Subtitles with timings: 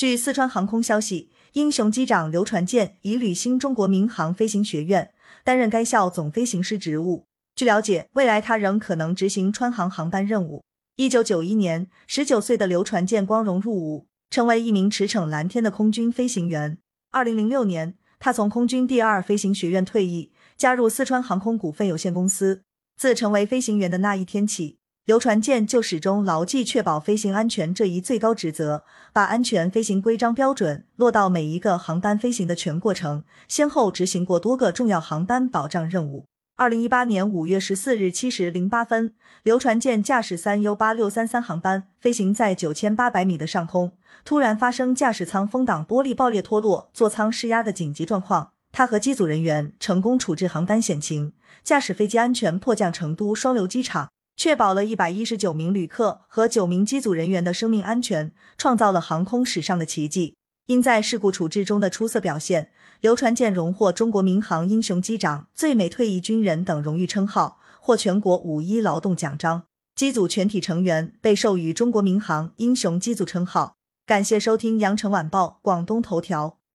[0.00, 5.12] 据四川航空消息，英雄机长刘传健已履新中国民航飞行学院，
[5.44, 7.26] 担任该校总飞行师职务。
[7.54, 10.64] 据了解，未来他仍可能执行川航航班任务。
[10.96, 16.78] 一九九一年，十九岁的刘传健光荣入伍，成为一名驰骋蓝天的空军飞行员。
[17.10, 22.62] 二零零六年，他从空军第二飞行学院退役，加入四川航空股份有限公司。
[22.96, 24.78] 自成为飞行员的那一天起，
[25.10, 36.26] 刘传健就始终牢记确保飞行安全这一最高职责，把安全飞行规章标准落到每一个航班飞行的全过程，先后执行过多个重要航班保障任务。
[36.54, 39.12] 二零一八年五月十四日七时零八分，
[39.42, 43.90] 刘传健驾驶三 U 八六三三航班飞行在九千八百米的上空，
[44.24, 48.52] 突然发生驾驶舱风挡玻璃爆裂脱落、座舱失压的紧急状况。
[48.70, 51.32] 他和机组人员成功处置航班险情，
[51.64, 54.08] 驾驶飞机安全迫降成都双流机场，
[54.42, 60.34] 确保了一百一十九名旅客和九名机组人员的生命安全，创造了航空史上的奇迹。
[60.64, 62.70] 因在事故处置中的出色表现。
[63.02, 69.64] 刘传健荣获中国民航英雄机长、最美退役军人等荣誉称号，获全国五一劳动奖章。
[69.94, 73.74] 机组全体成员被授予中国民航英雄机组称号。
[74.06, 76.59] 感谢收听羊城晚报广东头条。